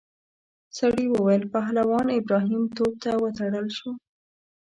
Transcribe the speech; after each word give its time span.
سړي 0.77 1.05
وویل 1.09 1.43
پهلوان 1.55 2.07
ابراهیم 2.19 2.63
توپ 2.75 2.93
ته 3.03 3.11
وتړل 3.23 3.67
شو. 3.77 3.91